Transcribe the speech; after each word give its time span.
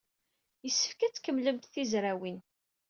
Yessefk 0.65 0.99
ad 1.01 1.13
tkemmlemt 1.13 1.71
tizrawin. 1.73 2.37